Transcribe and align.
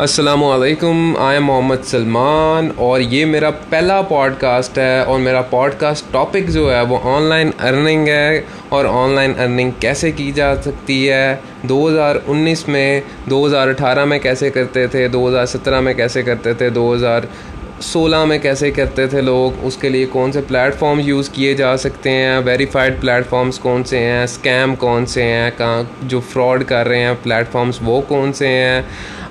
السلام 0.00 0.44
علیکم 0.44 1.16
I 1.18 1.36
am 1.36 1.44
محمد 1.44 1.84
سلمان 1.84 2.70
اور 2.76 3.00
یہ 3.00 3.24
میرا 3.24 3.50
پہلا 3.50 4.02
پوڈ 4.02 4.34
کاسٹ 4.38 4.78
ہے 4.78 5.00
اور 5.00 5.18
میرا 5.20 5.42
پوڈ 5.42 5.74
کاسٹ 5.78 6.12
ٹاپک 6.12 6.48
جو 6.48 6.72
ہے 6.72 6.80
وہ 6.80 6.98
آن 7.04 7.22
لائن 7.22 7.50
ارننگ 7.60 8.08
ہے 8.08 8.40
اور 8.68 8.84
آن 8.84 9.10
لائن 9.10 9.32
ارننگ 9.38 9.70
کیسے 9.80 10.12
کی 10.12 10.32
جا 10.32 10.62
سکتی 10.62 11.10
ہے؟ 11.10 11.36
دو 11.62 11.88
ہزار 11.88 12.16
انیس 12.26 12.68
میں، 12.68 13.00
دو 13.30 13.46
ہزار 13.46 13.68
اٹھارہ 13.68 14.04
میں 14.04 14.18
کیسے 14.18 14.50
کرتے 14.50 14.86
تھے؟ 14.86 15.08
دو 15.08 15.28
ہزار 15.28 15.46
سترہ 15.46 15.80
میں 15.80 15.94
کیسے 15.94 16.22
کرتے 16.22 16.54
تھے؟ 16.54 16.70
دو 16.70 16.94
ہزار 16.94 17.20
سولہ 17.80 18.24
میں 18.24 18.38
کیسے 18.38 18.70
کرتے 18.70 19.06
تھے 19.06 19.20
لوگ؟ 19.20 19.66
اس 19.66 19.76
کے 19.76 19.88
لیے 19.88 20.06
کون 20.06 20.32
سے 20.32 20.40
پلیٹ 20.48 20.74
فارم 20.74 21.00
یوز 21.04 21.28
کیے 21.28 21.54
جا 21.54 21.76
سکتے 21.76 22.10
ہیں؟ 22.10 22.38
ویریفائڈ 22.44 23.00
پلیٹ 23.00 23.28
فارمس 23.28 23.58
کون 23.58 23.84
سے 23.84 23.98
ہیں؟ 23.98 24.24
اسکیم 24.24 24.74
کون 24.74 25.06
سے 25.06 25.22
ہیں؟ 25.22 25.50
کہاں 25.56 25.82
جو 26.02 26.20
فراڈ 26.20 26.64
کر 26.64 26.88
رہے 26.88 26.98
ہیں 26.98 27.14
پلیٹ 27.22 27.52
فارمس 27.52 27.78
وہ 27.82 28.00
کون 28.00 28.32
سے 28.32 28.48
ہیں؟ 28.48 28.82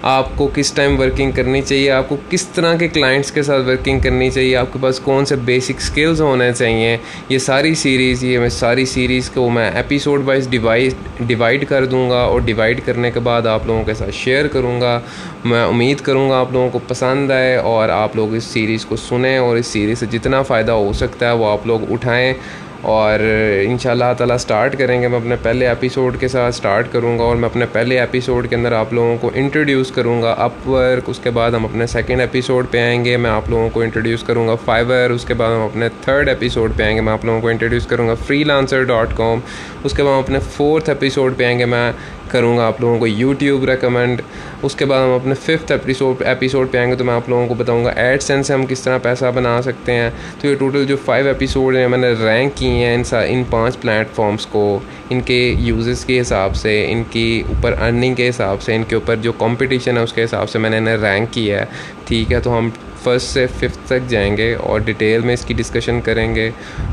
آپ 0.02 0.25
کو 0.35 0.49
کس 0.54 0.71
ٹائم 0.71 0.99
ورکنگ 0.99 1.31
کرنی 1.31 1.62
چاہیے؟ 1.62 1.91
آپ 1.91 2.09
کو 2.09 2.17
کس 2.30 2.48
طرح 2.48 2.75
کے 2.75 2.88
کلائنٹس 2.88 3.31
کے 3.31 3.44
ساتھ 3.44 3.67
ورکنگ 3.67 3.99
کرنی 3.99 4.30
چاہیے؟ 4.30 4.55
آپ 4.55 4.73
کے 4.73 4.80
پاس 4.81 5.00
کون 5.00 5.25
سے 5.25 5.36
بیسک 5.36 5.72
اسکلز 5.77 6.22
ہونے 6.22 6.53
چاہیے؟ 6.53 6.97
یہ 7.30 7.38
ساری 7.38 7.75
سیریز 7.75 8.23
یہ 8.23 8.39
میں 8.39 8.50
ساری 8.50 8.86
سیریز 8.86 9.30
کو 9.30 9.50
میں 9.50 9.72
ایپیسوڈ 9.72 10.22
وائز 10.25 10.50
ڈیوائڈ 10.50 10.94
ڈیوائڈ 11.20 11.66
کر 11.70 11.86
دوں 11.86 12.09
گا 12.09 12.20
اور 12.20 12.41
ڈیوائڈ 12.41 12.81
کرنے 12.86 13.11
کے 13.11 13.20
بعد 13.20 13.47
آپ 13.47 13.67
لوگوں 13.67 13.84
کے 13.84 13.94
ساتھ 13.94 14.11
شیئر 14.13 14.47
کروں 14.47 14.81
گا۔ 14.81 15.00
میں 15.45 15.63
امید 15.63 16.00
کروں 16.00 16.30
گا 16.30 16.39
آپ 16.39 16.53
لوگوں 16.53 16.70
کو 16.70 16.80
پسند 16.88 17.31
آئے 17.31 17.55
اور 17.55 17.89
آپ 17.89 18.16
لوگ 18.16 18.36
اس 18.39 18.43
سیریز 18.43 18.85
کو 18.85 18.95
سنیں 18.95 19.38
اور 19.38 19.57
اس 19.57 19.67
سیریز 19.67 19.99
سے 19.99 20.05
جتنا 20.11 20.41
فائدہ 20.41 20.71
ہو 20.71 20.93
سکتا 20.93 21.27
ہے 21.27 21.35
وہ 21.35 21.52
آپ 21.52 21.67
لوگ 21.67 21.91
اٹھائیں 21.91 22.34
اور 22.81 23.20
ان 23.63 23.77
شاء 23.77 23.91
اللہ 23.91 24.11
تعالیٰ 24.17 24.35
اسٹارٹ 24.35 24.77
کریں 24.77 25.02
گے۔ 25.02 25.07
میں 25.07 25.20
اپنے 25.20 25.35
پہلے 25.41 25.67
ایپیسوڈ 25.67 26.20
کے 26.20 26.27
ساتھ 26.27 26.55
اسٹارٹ 26.55 26.88
کروں 26.91 27.17
گا 27.20 27.23
اور 27.23 27.35
میں 27.35 27.49
اپنے 27.49 27.66
پہلے 27.71 27.99
ایپیسوڈ 27.99 28.49
کے 28.49 28.55
اندر 28.55 28.71
آپ 28.71 28.94
لوگوں 28.94 29.17
کو 29.21 29.31
انٹروڈیوس 29.33 29.91
کروں 29.91 30.21
گا۔ 30.21 30.31
اپ 30.38 30.70
ورک 30.70 31.09
اس 31.09 31.20
کے 31.23 31.30
بعد 31.30 31.52
ہم 31.52 31.66
اپنے 31.66 31.88
سیکنڈ 31.88 32.21
ایپیسوڈ 32.21 32.66
پہ 32.71 32.81
آئیں 32.81 33.05
گے۔ 33.05 33.17
میں 33.17 33.30
آپ 33.30 33.49
لوگوں 33.49 33.69
کو 33.69 33.81
انٹروڈیوس 33.81 34.23
کروں 34.23 34.47
گا 34.47 34.55
فائبر 34.66 35.11
اس 35.16 35.25
کے 35.25 35.33
بعد 35.33 35.55
ہم 35.55 35.61
اپنے 35.61 35.89
تھرڈ 36.02 36.30
ایپیسوڈ 36.30 36.71
پہ 36.77 36.83
آئیں 36.83 36.95
گے۔ 36.95 37.02
میں 37.02 37.14
آپ 37.14 37.25
لوگوں 37.25 37.42
کو 37.42 37.49
انٹروڈیوس 37.49 37.88
کروں 37.88 38.08
گا 38.08 38.14
فری 38.27 38.44
لانسر 38.44 38.83
ڈاٹ 38.83 39.17
کام 39.17 39.39
اس 39.83 39.94
کے 39.94 40.03
بعد 40.03 40.14
ہم 40.14 40.19
اپنے 40.19 40.39
فورتھ 40.39 40.89
ایپیسوڈ 40.89 41.38
پہ 41.38 41.45
آئیں 41.45 41.59
گے۔ 41.59 41.66
میں 41.66 41.92
کروں 42.30 42.58
گا 42.58 42.66
آپ 42.67 42.81
لوگوں 42.81 42.99
کو 42.99 43.08
یوٹیوب 43.08 43.66
ریکمنڈ 43.66 44.22
اس 44.63 44.75
کے 44.75 44.85
بعد 44.85 45.03
ہم 45.03 45.13
اپنے 45.13 45.33
ففتھ 45.35 45.72
ایپیسوڈ 45.72 46.22
ایپیسوڈ 46.22 46.71
پہ 46.71 46.77
آئیں 46.77 46.89
گے 46.91 46.95
تو 46.95 47.05
میں 47.05 47.13
آپ 47.13 47.30
لوگوں 47.30 47.47
کو 47.47 47.53
بتاؤں 47.53 47.86
گا 47.86 47.91
ایڈ 47.95 48.21
سینس 48.21 48.47
سے 48.47 48.53
ہم 48.53 48.66
کس 48.66 48.81
طرح 48.81 48.97
پیسہ 48.97 49.31
بنا 49.36 49.61
سکتے 49.61 49.94
ہیں. 49.94 50.09
تو 50.41 50.47
یہ 50.47 50.55
ٹوٹل 50.55 50.86
جو 50.86 50.97
فائیو 51.05 51.27
ایپیسوڈ 51.27 51.75
ہیں، 51.75 51.88
میں 51.88 51.97
نے 51.97 52.11
رینک 52.21 52.58
کی 52.58 52.67
ہیں 52.67 52.94
ان 52.95 53.03
سا 53.03 53.21
ان 53.21 53.44
پانچ 53.49 53.80
پلیٹ 53.81 54.16
فارمس 54.16 54.45
کو، 54.45 54.80
ان 55.09 55.21
کے 55.21 55.41
یوزز 55.59 56.05
کے 56.05 56.19
حساب 56.21 56.55
سے، 56.55 56.86
ان 56.91 57.03
کی 57.11 57.44
اوپر 57.47 57.75
ارننگ 57.80 58.16
کے 58.16 58.30
حساب 58.30 58.61
سے، 58.61 58.75
ان 58.75 58.83
کے 58.83 58.95
اوپر 58.95 59.16
جو 59.16 59.31
کمپٹیشن 59.38 59.97
ہے 59.97 60.03
اس 60.03 60.14
کے 60.14 60.23
حساب 60.23 60.49
سے 60.49 60.59
میں 60.59 60.69
نے 60.69 60.77
انہیں 60.77 60.97
رینک 60.97 61.33
کیا 61.33 61.59
ہے. 61.59 61.66
ٹھیک 62.05 62.31
ہے، 62.31 62.39
تو 62.39 62.58
ہم 62.58 62.69
فرسٹ 63.03 63.33
سے 63.33 63.45
ففتھ 63.47 63.88
تک 63.88 64.09
جائیں 64.09 64.38
گے 64.38 64.53
اور 64.53 64.80
ڈیٹیل 64.80 65.21
میں 65.21 65.33
اس 65.33 65.45
کی 65.45 65.53
ڈسکشن 65.53 66.02
کریں 66.02 66.33
گے. 66.36 66.49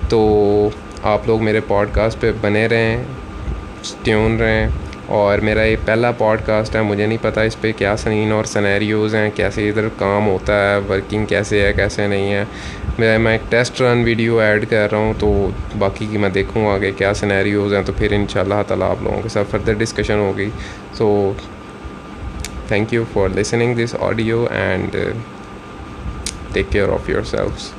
تو 0.09 0.69
آپ 1.05 1.27
لوگ 1.27 1.43
میرے 1.45 1.61
پوڈ 1.67 1.89
کاسٹ 1.93 2.21
پہ 2.21 2.33
بنے 2.41 2.67
رہیں 2.67 3.03
ٹیون 4.05 4.37
رہیں. 4.37 4.69
اور 5.07 5.39
میرا 5.39 5.63
یہ 5.63 5.77
پہلا 5.85 6.11
پوڈ 6.13 6.41
کاسٹ 6.47 6.77
ہے، 6.77 6.83
مجھے 6.83 7.07
نہیں 7.07 7.19
پتہ 7.23 7.41
اس 7.41 7.61
پہ 7.61 7.73
کیا 7.77 7.97
سنین 7.97 8.33
اور 8.33 8.45
سنیریوز 8.45 9.15
ہیں، 9.15 9.31
کیسے 9.35 9.69
ادھر 9.69 9.89
کام 9.99 10.27
ہوتا 10.27 10.55
ہے 10.55 10.79
ورکنگ 10.89 11.27
کیسے 11.27 11.67
ہے، 11.67 11.73
کیسے 11.73 12.07
نہیں 12.07 12.33
ہے۔ 12.33 12.45
میں 12.99 13.19
میں 13.19 13.33
ایک 13.33 13.51
ٹیسٹ 13.51 13.81
رن 13.81 14.03
ویڈیو 14.05 14.39
ایڈ 14.39 14.71
کر 14.71 14.89
رہا 14.91 14.99
ہوں 14.99 15.15
تو 15.19 15.51
باقی 15.79 16.07
کی 16.11 16.19
میں 16.19 16.29
دیکھوں 16.29 16.67
گا 16.67 16.91
کیا 16.99 17.15
سنیریوز 17.15 17.75
ہیں۔ 17.75 17.83
تو 17.87 17.93
پھر 17.97 18.13
ان 18.13 18.27
شاء 18.29 18.41
اللہ 18.41 18.63
تعالیٰ 18.69 18.91
آپ 18.91 19.03
لوگوں 19.03 19.23
کے 19.23 19.29
ساتھ 19.29 19.51
فردر 19.51 19.73
ڈسکشن 19.73 20.19
ہوگی۔ 20.19 20.51
So 20.95 21.33
thank 22.69 22.95
you 22.95 23.05
for 23.13 23.29
listening 23.29 23.75
this 23.75 23.95
audio 24.01 24.47
and 24.51 24.97
take 26.53 26.67
care 26.71 26.89
of 26.89 27.11
your 27.11 27.23
selves 27.23 27.71